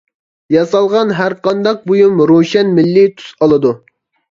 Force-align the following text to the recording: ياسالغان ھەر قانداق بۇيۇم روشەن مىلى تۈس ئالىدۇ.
ياسالغان 0.53 1.13
ھەر 1.19 1.35
قانداق 1.49 1.85
بۇيۇم 1.93 2.25
روشەن 2.33 2.75
مىلى 2.81 3.07
تۈس 3.21 3.31
ئالىدۇ. 3.45 3.79